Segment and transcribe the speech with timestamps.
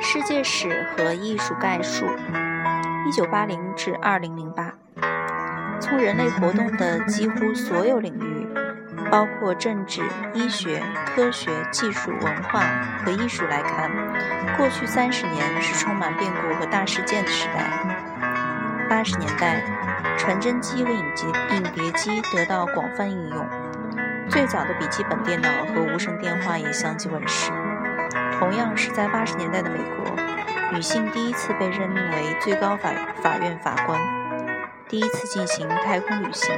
[0.00, 2.06] 世界史和艺术概述：
[3.06, 4.72] 一九八零至二零零八，
[5.80, 8.48] 从人类活动的几乎所有领域，
[9.10, 10.02] 包括政治、
[10.34, 12.60] 医学、科学、技术、文化
[13.04, 13.88] 和艺术来看，
[14.56, 17.70] 过去三十年是充满变故和大事件的时代。
[18.88, 19.62] 八十年代，
[20.16, 23.46] 传真机和影碟、影碟机得到广泛应用，
[24.28, 27.52] 最早的笔记本电脑和无绳电话也相继问世。
[28.40, 30.16] 同样是在八十年代的美国，
[30.72, 32.90] 女性第一次被任命为最高法
[33.22, 34.00] 法院法官，
[34.88, 36.56] 第一次进行太空旅行，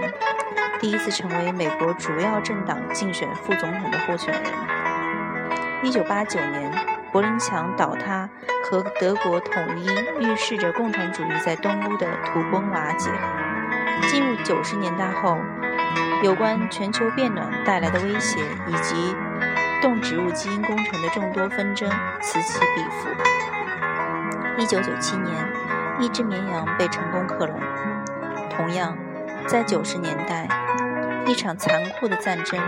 [0.79, 4.43] 第一次成为美国主要政党竞选副总统的候选人。
[5.83, 6.73] 一九八九年，
[7.11, 8.29] 柏林墙倒塌
[8.71, 9.89] 和德国统一
[10.21, 13.11] 预示着共产主义在东欧的土崩瓦解。
[14.07, 15.37] 进入九十年代后，
[16.23, 19.17] 有关全球变暖带来的威胁以及。
[19.83, 21.91] 动植物基因工程的众多纷争
[22.21, 23.09] 此起彼伏。
[24.56, 25.34] 一九九七年，
[25.98, 27.61] 一只绵羊被成功克隆。
[28.48, 28.97] 同样，
[29.48, 30.47] 在九十年代，
[31.27, 32.61] 一场残酷的战争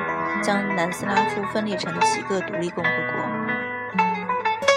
[0.43, 3.25] 将南斯拉夫分裂成几个独立共和国。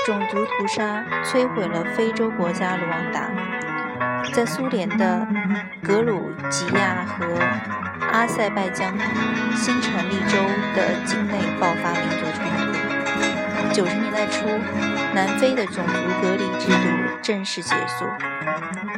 [0.05, 3.31] 种族屠杀摧毁了非洲国家卢旺达，
[4.31, 5.27] 在苏联的
[5.83, 7.86] 格鲁吉亚和。
[8.11, 8.97] 阿塞拜疆
[9.55, 10.37] 新成立州
[10.75, 13.73] 的境内爆发民族冲突。
[13.73, 14.47] 九十年代初，
[15.13, 18.05] 南非的种族隔离制度正式结束。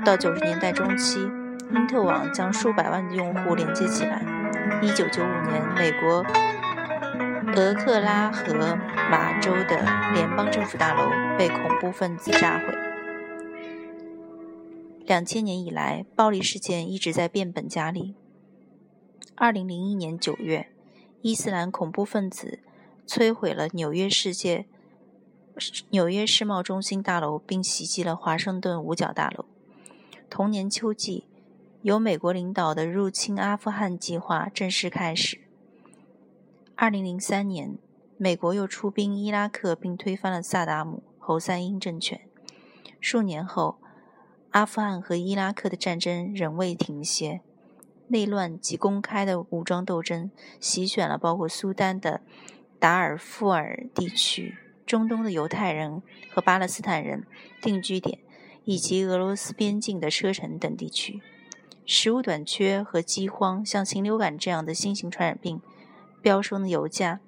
[0.05, 1.19] 到九十年代中期，
[1.73, 4.21] 因特网将数百万的用户连接起来。
[4.81, 6.25] 一九九五年，美国
[7.55, 8.77] 俄克拉荷
[9.11, 12.73] 马州的联邦政府大楼被恐怖分子炸毁。
[15.05, 18.15] 两千年以来，暴力事件一直在变本加厉。
[19.41, 20.67] 二零零一年九月，
[21.21, 22.59] 伊斯兰恐怖分子
[23.07, 24.65] 摧毁了纽约世界
[25.91, 29.45] 纽约世贸中心大楼，并袭击了华盛顿五角大楼。
[30.29, 31.23] 同年秋季，
[31.83, 35.39] 由美国领导的入侵阿富汗计划正式开始。
[36.75, 37.77] 二零零三年，
[38.17, 42.19] 美国又出兵伊拉克，并推翻了萨达姆侯赛因政权。
[42.99, 43.77] 数年后，
[44.49, 47.39] 阿富汗和伊拉克的战争仍未停歇。
[48.09, 52.21] 内乱及公开的武装斗争席卷了包括苏丹的
[52.77, 57.25] 达尔富尔地区、中东的犹太人和巴勒斯坦人
[57.61, 58.19] 定居点，
[58.65, 61.21] 以及俄罗斯边境的车臣等地区。
[61.85, 65.61] 食物短缺和饥荒，像禽流感这样的新型传染病，
[66.21, 67.19] 飙升的油价，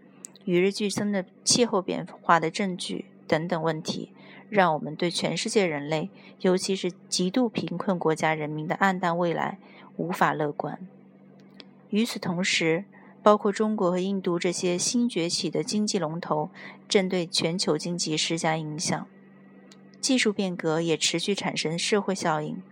[0.45, 4.13] 与日俱增的气候变化的证据等等问题，
[4.51, 9.57] 让我们对全世界人类，尤其是极度贫困国家人民的暗淡未来。
[9.97, 10.79] 无法乐观。
[11.89, 12.85] 与此同时，
[13.21, 16.49] 包括中国和印度这些新崛起的经济龙头，
[16.87, 19.05] 正对全球经济施加影响。
[19.99, 22.63] 技术变革也持续产生社会效应。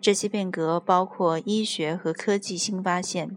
[0.00, 3.36] 这些变革包括医学和科技新发现、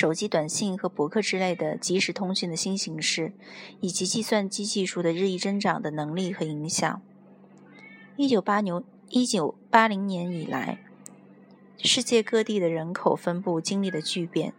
[0.00, 3.32] 手机短信和博客之类的即时通讯的新形式，
[3.80, 7.02] 以及计算机技术的日益增长的能力和影响。
[8.14, 10.78] 一九八牛一九八零年以来。
[11.82, 14.52] 世界各地的人口分布经历了巨变。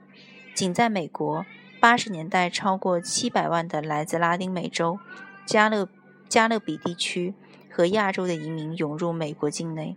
[0.53, 1.45] 仅在美国，
[1.79, 4.99] 八十年代，超过七百万的来自拉丁美洲、
[5.45, 5.87] 加勒
[6.27, 7.33] 加勒比地区
[7.71, 9.95] 和亚洲的移民涌入美国境内，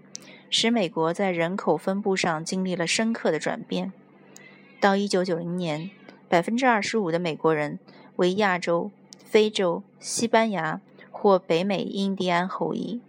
[0.48, 3.92] 使美国在人口分布上经历了深刻的转变。
[4.82, 5.93] 到一九九零年，
[6.28, 7.78] 百分之二十五的美国人
[8.16, 10.81] 为亚洲、非洲、西班牙
[11.12, 13.00] 或北美印第安后裔。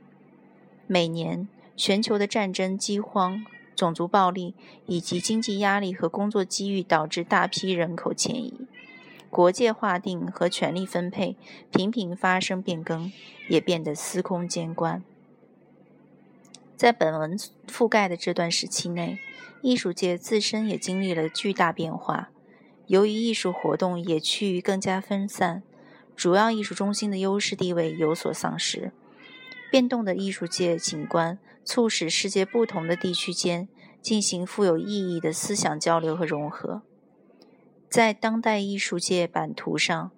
[0.85, 3.43] 每年，全球的战争、饥荒。
[3.75, 4.53] 种族暴力
[4.85, 8.53] 以及经济压力和工作机遇导致大批人口迁移，
[9.31, 11.35] 国界划定和权力分配
[11.71, 13.11] 频频发生变更，
[13.49, 15.03] 也变得司空见惯。
[16.75, 19.19] 在本文覆盖的这段时期内，
[19.61, 22.29] 艺术界自身也经历了巨大变化。
[22.87, 25.63] 由于艺术活动也趋于更加分散，
[26.15, 28.91] 主要艺术中心的优势地位有所丧失。
[29.71, 31.39] 变动的艺术界景观。
[31.65, 33.69] 促使世界不同的地区间
[34.01, 36.81] 进行富有意义的思想交流和融合。
[37.89, 40.11] 在当代艺术界版图上，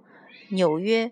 [0.50, 1.12] 纽约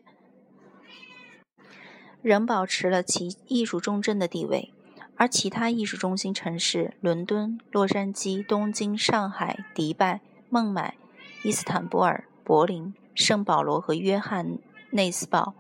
[2.23, 4.73] 仍保持了其艺术中心的地位，
[5.15, 10.95] 而其他艺术中心城市——伦敦、洛杉矶、东京、上海、迪拜、孟买、
[11.43, 14.57] 伊斯坦布尔、柏林、圣保罗和约翰
[14.91, 15.53] 内斯堡，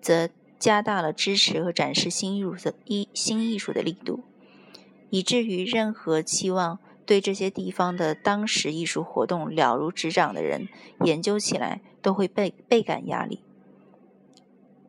[0.00, 0.28] 则。
[0.58, 4.22] 加大了支持和展示新艺术的艺新艺术的力度，
[5.10, 10.68] 以至于任何期望对这些地方的当时艺术活动了如指掌的人，
[11.00, 13.40] 研究起来都会倍倍感压力。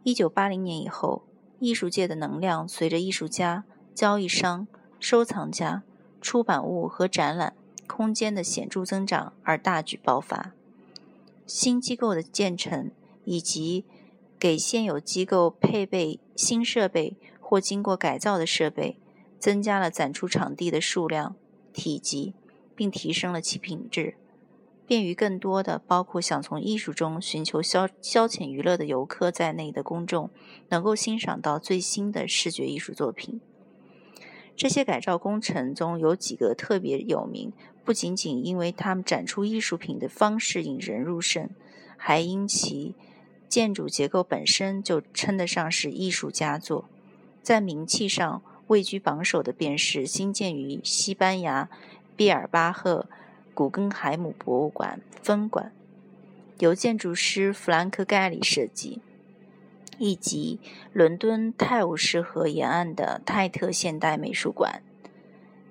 [0.04, 1.24] 一九八零年以后，
[1.58, 4.68] 艺术界的能量随着艺术家、交易商、
[5.00, 5.84] 收藏家、
[6.22, 7.56] 出版物和展览
[7.86, 10.54] 空间的显著增长而大举爆发。
[11.46, 12.90] 新机构的建成
[13.26, 13.86] 以及
[14.40, 18.98] 给现有机构配备新设备或经过改造的设备，
[19.38, 21.36] 增加了展出场地的数量、
[21.72, 22.34] 体积，
[22.76, 24.16] 并提升了其品质。
[24.86, 30.30] 便于更多的包括想从艺术中寻求消消遣娱乐的游客在内的公众，
[30.70, 33.40] 能够欣赏到最新的视觉艺术作品。
[34.56, 37.52] 这些改造工程中有几个特别有名，
[37.84, 41.50] 不仅仅因为他们展出艺术品的方式引人入胜，
[41.98, 42.96] 还因其
[43.50, 46.90] 建筑结构本身就称得上是艺术佳作。
[47.42, 51.70] 在名气上位居榜首的便是新建于西班牙
[52.16, 53.08] 毕尔巴赫。
[53.56, 55.72] 古根海姆博物馆分馆
[56.58, 59.00] 由建筑师弗兰克·盖里设计，
[59.98, 60.60] 以及
[60.92, 64.82] 伦敦泰晤士河沿岸的泰特现代美术馆，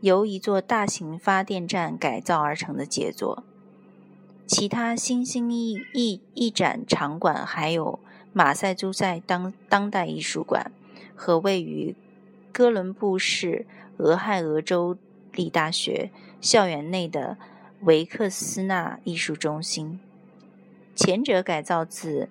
[0.00, 3.44] 由一座大型发电站改造而成的杰作。
[4.46, 7.98] 其他新兴艺艺艺展场馆还有
[8.32, 10.72] 马赛诸塞当当代艺术馆
[11.14, 11.94] 和位于
[12.52, 13.66] 哥伦布市
[13.98, 14.96] 俄亥俄州
[15.32, 16.10] 立大学
[16.40, 17.38] 校园内的。
[17.84, 19.98] 维克斯纳艺术中心，
[20.94, 22.28] 前者改造自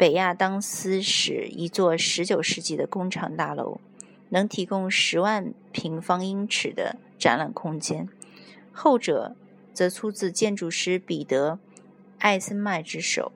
[0.00, 3.82] 北亚当斯时一座19世纪的工厂大楼，
[4.30, 8.06] 能提供十万平方英尺的展览空间；
[8.72, 9.36] 后者
[9.74, 11.56] 则出自建筑师彼得·
[12.18, 13.30] 艾森迈之手，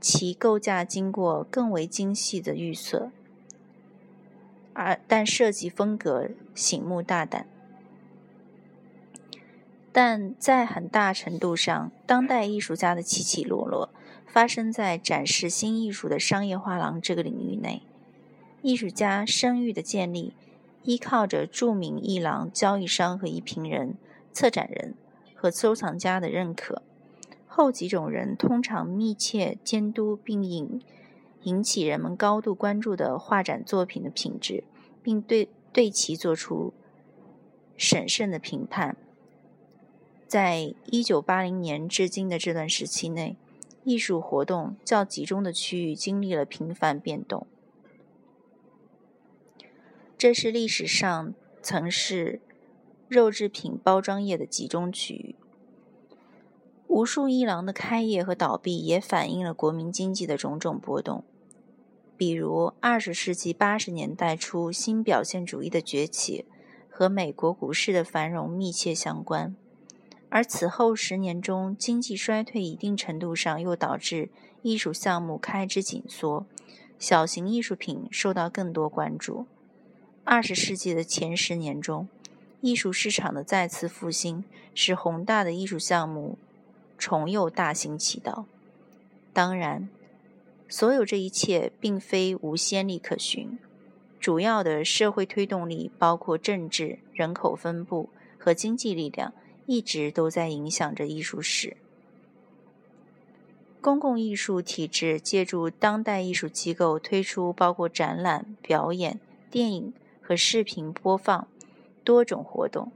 [0.00, 3.12] 其构架经过更为精细的预测，
[4.72, 7.46] 而但设计风格醒目大胆。
[9.92, 13.90] 但在很大程度上，当代艺术家的起起落落
[14.32, 17.82] 发生在展示新艺术的商业画廊这个领域内。
[18.62, 20.34] 艺术家声誉的建立，
[20.84, 23.96] 依靠着著名艺廊交易商和艺评人、
[24.32, 24.94] 策展人
[25.34, 26.82] 和收藏家的认可。
[27.48, 30.80] 后几种人通常密切监督并引
[31.42, 34.62] 引起人们高度关注的画展作品的品质，
[35.02, 36.72] 并对对其做出
[37.76, 38.96] 审慎的评判。
[40.28, 43.36] 在一九八零年至今的这段时期内，
[43.84, 47.46] 艺术活动较集中的区域经历了频繁变动。
[50.18, 52.40] 这是历史上曾是
[53.08, 55.34] 肉制品包装业的集中区域。
[56.86, 61.24] 无数一廊的开业和倒闭也反映了国民经济的种种波动。
[62.16, 66.44] 比如，二十世纪八十年代初新表现主义的崛起
[66.90, 69.56] 和美国股市的繁荣密切相关。
[70.30, 74.30] 而此后十年中，经济衰退一定程度上又导致
[74.62, 76.46] 艺术项目开支紧缩，
[77.00, 79.46] 小型艺术品受到更多关注。
[80.22, 82.08] 二十世纪的前十年中，
[82.60, 86.38] 艺术市场的再次复兴使宏大的艺术项目
[86.96, 88.46] 重又大行其道。
[89.32, 89.88] 当然，
[90.68, 93.58] 所有这一切并非无先例可循，
[94.20, 99.32] 主要的社会推动力包括政治、人口分布和经济力量。
[99.70, 101.76] 一直都在影响着艺术史。
[103.80, 111.46] 公共艺术体制借助当代艺术机构推出包括展览、表演、电影和视频播放
[112.02, 112.90] 多种活动。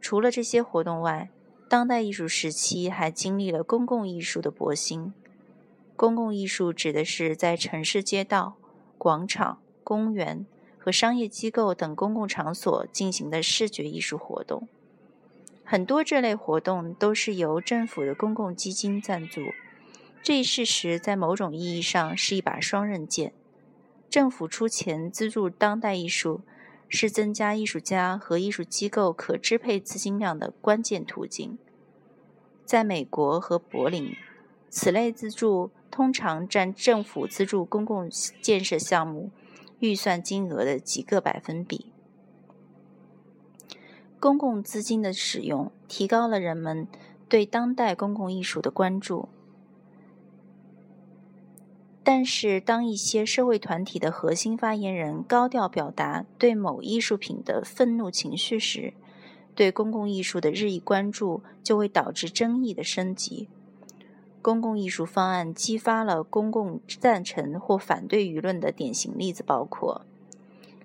[0.00, 1.30] 除了这些活动外，
[1.68, 5.14] 当代艺术时期还经历了公共艺术的勃兴。
[5.94, 8.54] 公共艺术指的是在城市街道、
[8.98, 10.44] 广场、公园
[10.76, 14.66] 和商业机构等公共场所进行的视觉艺术活动。
[15.72, 19.40] 很多这类活动都是由政府的公共基金赞助，
[20.22, 23.32] 这一事实在某种意义上是一把双刃剑。
[24.10, 26.42] 政府出钱资助当代艺术，
[26.90, 31.56] 是增加艺术家和艺术机构可支配资金量的关键途径。
[32.66, 34.14] 在美国和柏林，
[34.68, 38.10] 此类资助通常占政府资助公共
[38.42, 39.30] 建设项目
[39.78, 41.91] 预算金额的几个百分比。
[44.22, 46.86] 公共资金的使用提高了人们
[47.28, 49.28] 对当代公共艺术的关注，
[52.04, 58.94] 但是当一些社会团体的核心发言人高调表达对某艺术品的愤怒情绪时，
[59.56, 63.48] 对公共艺术的日益关注就会导致争议的升级。
[64.40, 70.06] 公共艺术方案激发了公共赞成或反对舆论的典型例子包括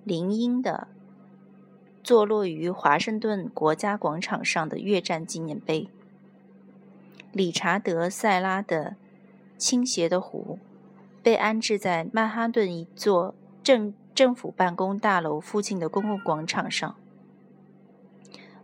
[0.04, 0.88] 林荫的。
[2.08, 5.90] 坐落于华盛顿国家广场上的越战纪念碑，
[7.34, 8.92] 理查德·塞拉的
[9.58, 10.58] 《倾斜的湖》，
[11.22, 16.96] 被安置在曼哈顿一座政政府办公大楼附近的公共广场上。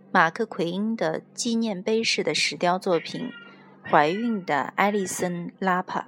[0.10, 3.34] 马克·奎因的纪念碑式的石雕作品
[3.92, 6.00] 《怀孕的艾丽森·拉帕》，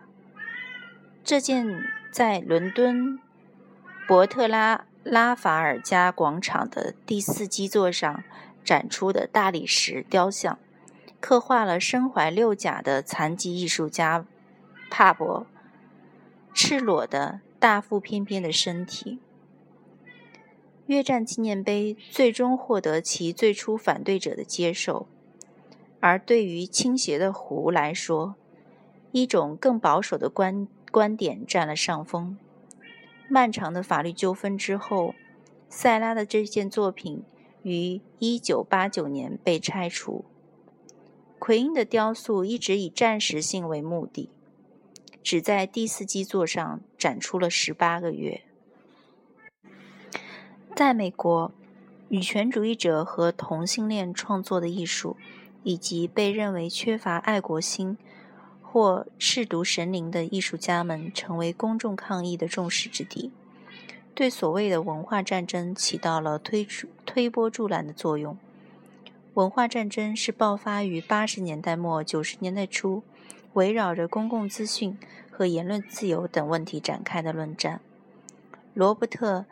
[1.22, 3.20] 这件在伦敦
[4.08, 8.24] 伯特拉拉法尔加广场的第四基座上
[8.64, 10.58] 展出的大理石雕像，
[11.20, 14.26] 刻画了身怀六甲的残疾艺术家
[14.90, 15.46] 帕博
[16.56, 19.20] 赤裸的大腹翩翩的身体。
[20.88, 25.08] 越战纪念碑最终获得其最初反对者的接受，
[26.00, 28.34] 而对于倾斜的湖来说，
[29.12, 32.40] 一种更保守的观观点占了上风。
[33.28, 35.16] 漫长的法律纠纷之后，
[35.68, 37.24] 塞拉的这件作品
[37.64, 40.26] 于1989年被拆除。
[41.40, 44.30] 奎因的雕塑一直以暂时性为目的，
[45.22, 48.42] 只在第四基座上展出了18个月。
[50.76, 51.52] 在美国，
[52.10, 55.18] 女权主义者和同性恋创作的艺术，
[55.64, 57.98] 以及被认为缺乏爱国心
[58.76, 63.32] 或亵渎神灵的艺术家们，成为公众抗议的众矢之的，
[64.14, 68.38] 对所谓的文化战争起到了推出推波助澜的作用。
[69.36, 73.02] 文化战争是爆发于八十年代末九十年代初，
[73.54, 74.98] 围绕着公共资讯
[75.32, 77.80] 和言论自由等问题展开的论战。
[78.74, 79.46] 罗伯特。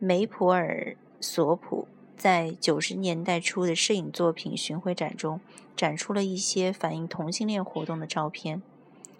[0.00, 5.40] 梅普尔索普在九十年代初的摄影作品巡回展中
[5.76, 8.62] 展出了一些反映同性恋活动的照片，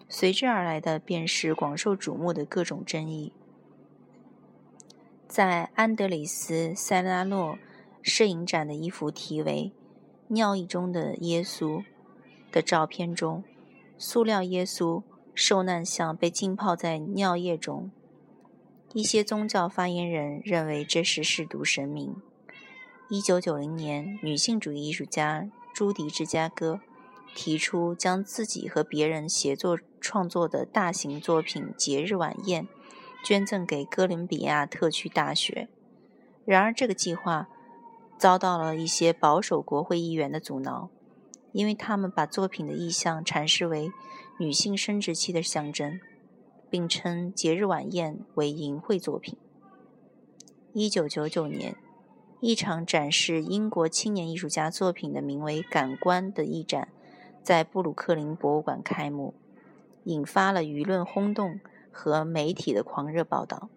[0.08, 3.32] 随之而来的便是广受瞩目的各种争议。
[5.26, 7.58] 在安德里斯塞拉诺
[8.00, 9.72] 摄影展的一幅题为
[10.28, 11.82] “尿液中的耶稣”
[12.52, 13.42] 的照片中，
[13.98, 15.02] 塑料耶稣
[15.34, 17.90] 受难像被浸泡在尿液中。
[18.92, 22.14] 一些宗教发言人认为这是亵渎神明。
[23.08, 26.80] 一九九零年，女性主义艺术家朱迪·芝加哥
[27.34, 32.64] 提出将自己和别人协作创作的大型作品《节日晚宴》
[33.22, 35.68] 捐赠给哥伦比亚特区大学。
[36.44, 37.48] 然而，这个计划
[38.18, 40.88] 遭到了一些保守国会议员的阻挠，
[41.52, 43.92] 因为他们把作品的意象阐释为
[44.38, 46.00] 女性生殖器的象征。
[46.70, 49.36] 并称《节日晚宴》为淫秽作品。
[50.72, 51.76] 一九九九年，
[52.46, 56.88] 一场展示英国青年艺术家作品的名为《感官》的艺展
[57.42, 59.32] 在布鲁克林博物馆开幕，
[60.02, 61.58] 引发了舆论轰动
[61.90, 63.70] 和媒体的狂热报道。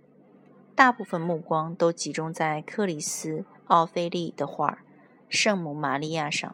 [0.75, 4.71] 大部分目光都集中在克里斯·奥菲利的画
[5.29, 6.53] 《圣母玛利亚》上。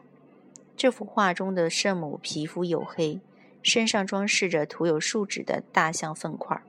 [0.77, 3.21] 这幅画中的圣母皮肤黝黑。
[3.63, 6.61] 身上装饰着涂有树脂的大象粪块。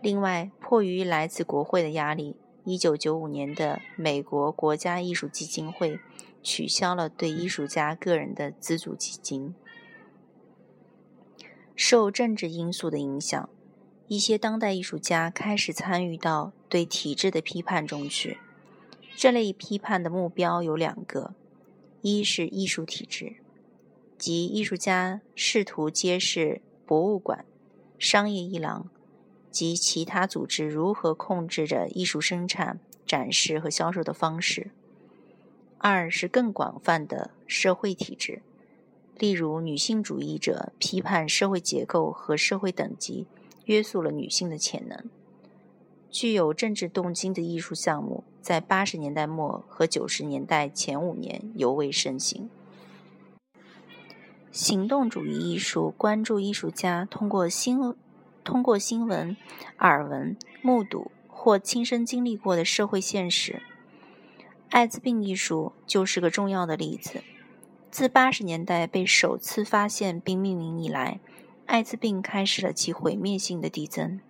[0.00, 2.34] 另外，迫于来自国会的压力
[2.68, 5.98] ，1995年的美国国家艺术基金会
[6.42, 9.54] 取消了对艺术家个人的资助基金。
[11.74, 13.48] 受政治因素的影响，
[14.06, 18.38] 一些当代艺术家开始参与到对体制的批判中去。
[19.16, 21.34] 这类批判的目标有两个：
[22.02, 23.36] 一是艺术体制。
[24.16, 27.44] 即艺术家试图揭示博物馆、
[27.98, 28.90] 商业一廊
[29.50, 34.68] 及其他组织如何控制着艺术生产、展示和销售的方式；
[35.78, 38.42] 二是更广泛的社会体制，
[39.18, 43.26] 例如女性主义者批判社会结构和社会等级
[43.64, 45.04] 约束了女性的潜能。
[46.10, 52.48] 具有政治动机的艺术项目在八十年代末和九十年代前五年尤为盛行。
[54.50, 57.78] 行动主义艺术关注艺术家通过新
[58.44, 59.36] 通过新闻、
[59.78, 63.62] 耳闻、目睹或亲身经历过的社会现实。
[64.70, 67.22] 艾滋病艺术就是个重要的例子。
[67.90, 71.20] 自八十年代被首次发现并命名以来，
[71.64, 74.20] 艾滋病开始了其毁灭性的递增。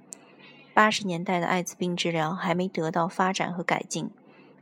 [0.72, 4.10] 八十年代的艾滋病治疗还没得到发展和改进，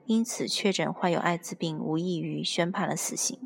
[0.07, 3.39] 因此确诊患有艾滋病无异于宣判了死刑。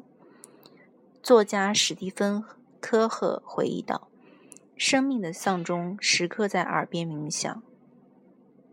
[1.21, 2.43] 作家史蒂芬·
[2.81, 4.07] 科赫回忆道
[4.81, 7.63] ：“生命的丧钟时刻在耳边鸣响。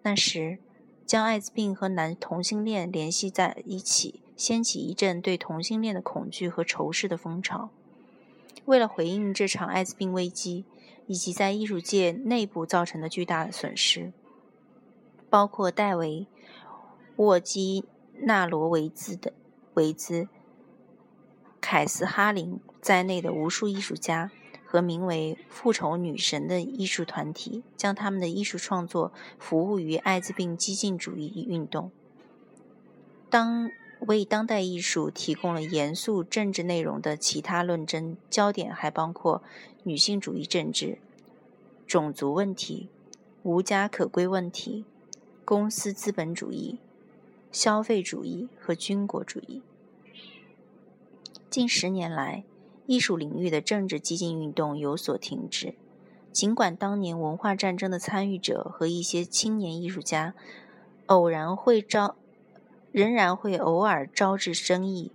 [0.04, 0.58] 那时，
[1.06, 7.72] 将艾滋病和男同性恋联系在一起，掀起一阵对同性恋的恐惧和仇视的风潮。
[8.64, 10.64] 为了回应这场艾滋病危机
[11.08, 14.14] 以及在艺术界内部造成的巨大损失，
[15.30, 16.22] 包括戴维·
[17.18, 17.84] 沃基
[18.22, 19.34] 纳罗维兹的
[19.74, 20.30] 维兹。”
[21.60, 24.32] 凯斯哈林在内的无数艺术家
[24.70, 31.90] 和名为“复仇女神”的艺术团体，将他们的艺术创作服务于艾滋病激进主义运动，
[33.30, 33.72] 当
[34.02, 39.42] 为当代艺术提供了严肃政治内容的其他论争焦点，还包括
[39.84, 41.00] 女性主义政治、
[41.88, 42.90] 种族问题、
[43.44, 44.84] 无家可归问题、
[45.46, 46.78] 公司资本主义、
[47.54, 49.62] 消费主义和军国主义。
[51.50, 52.44] 近十年来，
[52.88, 55.76] 艺术领域的政治激进运动有所停滞，
[56.32, 60.34] 尽管当年文化战争的参与者和一些青年艺术家
[61.08, 62.16] 偶然会招，
[62.94, 65.12] 仍然会偶尔招致争议，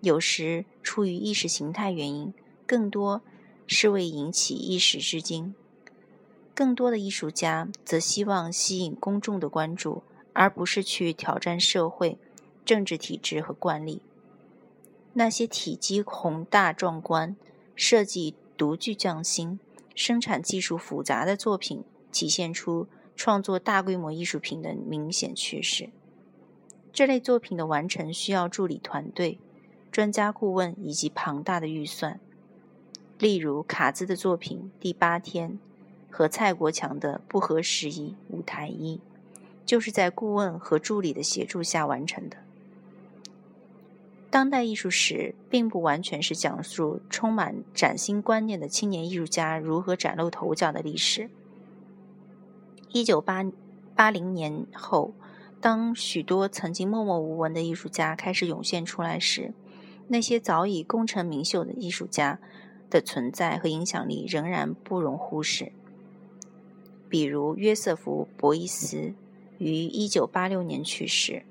[0.00, 2.34] 有时出于意识形态原因，
[2.66, 3.22] 更多
[3.68, 5.54] 是为引起一时之惊。
[6.54, 10.02] 更多的艺术家则希望吸引公众的关注，
[10.32, 12.18] 而不是去挑战社会、
[12.64, 14.02] 政治体制和惯例。
[15.14, 17.36] 那些体积宏大壮观、
[17.74, 19.60] 设计独具匠心、
[19.94, 25.90] 生产技术复杂的作品，体现出创作大规模艺术品的明显趋势。
[26.92, 29.38] 这类作品的完成需要助理团队、
[29.90, 32.20] 专家顾问以及庞大的预算。
[33.18, 35.52] 例如，卡兹的作品《第八天》
[36.10, 39.00] 和蔡国强的《不合时宜》舞台一，
[39.64, 42.38] 就是在顾问和助理的协助下完成的。
[44.32, 51.28] 当代艺术史并不完全是讲述充满崭新观念的青年艺术家如何崭露头角的历史。
[52.92, 53.44] 一九八
[53.94, 55.12] 八零年后，
[55.60, 59.52] 当许多曾经默默无闻的艺术家开始涌现出来时，
[60.08, 62.40] 那些早已功成名就的艺术家
[62.88, 65.72] 的存在和影响力仍然不容忽视。
[67.10, 69.12] 比如约瑟夫·博伊斯
[69.58, 71.42] 于一九八六年去世，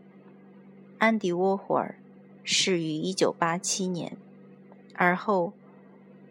[0.98, 2.01] 安迪·沃霍尔。
[2.44, 4.18] 逝于一九八七年，
[4.96, 5.54] 而后，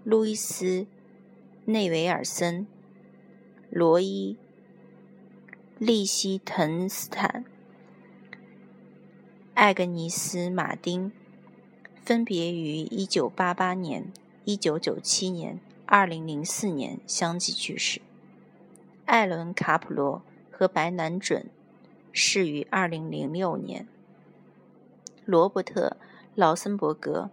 [0.05, 0.65] 路易斯·
[1.65, 2.67] 内维尔森、
[3.71, 4.37] 罗伊·
[5.79, 7.45] 利希滕斯坦、
[9.55, 11.13] 艾格尼斯·马丁，
[12.05, 14.13] 分别于一九八八年、
[14.45, 18.01] 一九九七年、二零零四年相继去世。
[19.05, 21.47] 艾伦·卡普罗和白南准
[22.13, 23.87] 逝于二零零六年。
[25.31, 25.97] 罗伯特·
[26.35, 27.31] 劳森伯格，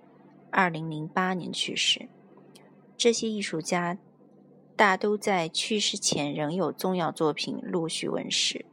[0.52, 2.08] 二零零八年去世。
[2.96, 3.98] 这些艺术家
[4.76, 8.66] 大都在去世前仍有重要作品陆续问世。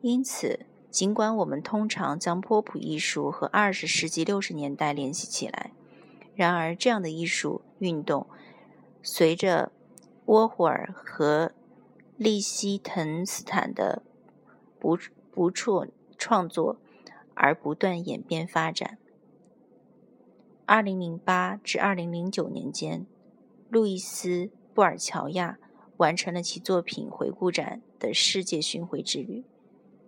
[0.00, 5.72] 因此，尽管我们通常将波普艺术和二十世纪六十年代联系起来，
[6.34, 8.26] 然而这样的艺术运动
[9.02, 9.70] 随着
[10.24, 11.52] 沃霍尔和
[12.16, 14.02] 利希滕斯坦的
[14.80, 14.98] 不
[15.30, 16.78] 不辍创作。
[17.38, 18.98] 而不断演变发展。
[20.66, 23.06] 二零零八至二零零九年间，
[23.70, 24.28] 路易斯·
[24.74, 25.58] 布尔乔亚
[25.98, 29.44] 完成了其作品回顾展的世界巡回之旅。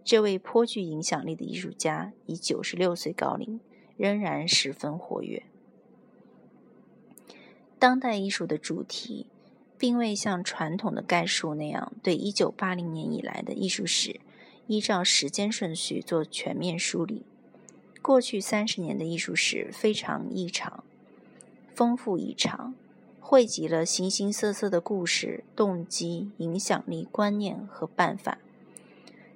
[0.02, 3.60] 这位颇具影响力的艺术家已九十六岁高龄，
[3.96, 5.44] 仍然十分活跃。
[7.78, 9.26] 当代艺术的主题，
[9.78, 14.20] 并未像传统的概述那样对一九八零年以来的艺术史。
[14.70, 17.24] 依照时间顺序做全面梳理。
[18.00, 20.85] 过去三十年的艺术史非常异常、
[21.74, 22.72] 丰富异常，
[23.18, 28.38] 汇集了形形色色的故事、动机、影响力、观念和办法，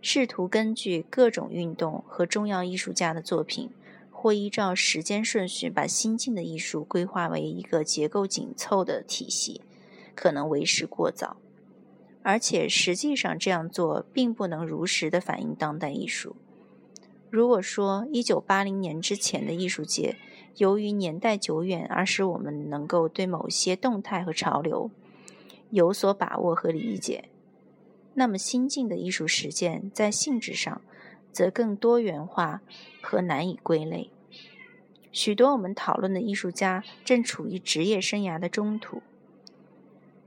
[0.01, 3.71] 试图根据各种运动和重要艺术家的作品，
[4.13, 9.63] 或依照时间顺序把新进的艺术规划为一个结构紧凑的体系，
[10.15, 11.37] 可能为时过早。
[12.25, 16.35] 而且实际上这样做并不能如实的反映当代艺术。
[17.31, 20.17] 如果说1980年之前的艺术界
[20.57, 24.91] 由于年代久远而使我们能够对某些动态和潮流
[25.71, 27.29] 有所把握和理解，
[28.15, 30.81] 那么新进的艺术实践在性质上
[31.31, 32.63] 则更多元化
[33.03, 34.11] 和难以归类。
[35.13, 39.03] 许多我们讨论的艺术家正处于职业生涯的中途。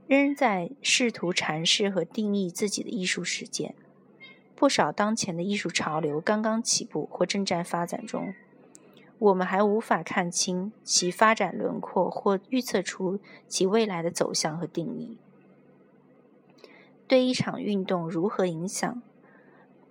[0.08, 3.74] 仍在试图阐释和定义自己的艺术实践。
[4.56, 8.34] 不少当前的艺术潮流刚刚起步或正在发展中，
[9.18, 15.18] 我们还无法看清其发展轮廓或预测出其未来的走向和定义。
[17.06, 19.02] 对一场运动如何影响，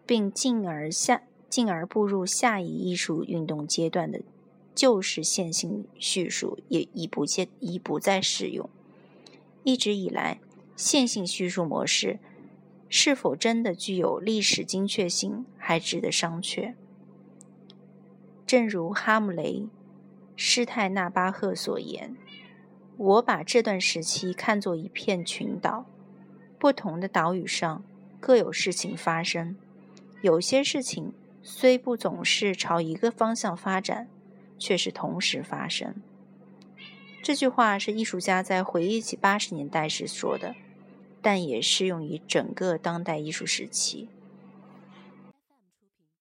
[0.06, 4.21] 并进而下进而步入下一艺术运动阶段的
[4.73, 8.67] 旧式线性叙述，也已不见已不再适用。
[9.67, 10.39] 一直以来，
[10.77, 12.19] 线性叙述模式
[12.88, 16.73] 是否真的具有历史精确性，还值得商榷。
[18.45, 19.63] 正如哈姆雷·
[20.38, 22.15] 施泰纳巴赫所言
[22.95, 25.86] ：“我把这段时期看作一片群岛，
[26.58, 27.84] 不同的岛屿上
[28.21, 29.58] 各有事情发生。
[30.21, 31.12] 有些事情
[31.43, 34.08] 虽不总是朝一个方向发展，
[34.58, 35.93] 却是同时发生。
[37.27, 40.55] 这句话是艺术家在回忆起八十年代时说的，
[41.21, 44.07] 但也适用于整个当代艺术时期。